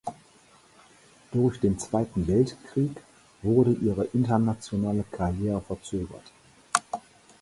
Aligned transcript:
Durch 1.31 1.59
den 1.59 1.77
Zweiten 1.77 2.25
Weltkrieg 2.25 3.03
wurde 3.43 3.73
ihre 3.73 4.05
internationale 4.15 5.03
Karriere 5.11 5.61
verzögert. 5.61 6.31